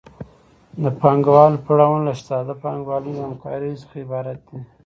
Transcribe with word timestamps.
د 0.83 0.85
پانګوالي 0.99 1.57
پړاوونه 1.65 2.03
له 2.07 2.13
ساده 2.25 2.53
پانګوالي 2.63 3.11
همکارۍ 3.25 3.73
څخه 3.81 3.95
عبارت 4.05 4.39
دي 4.47 4.59